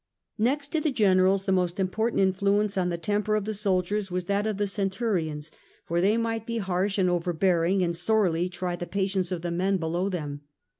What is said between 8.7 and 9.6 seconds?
the patience of the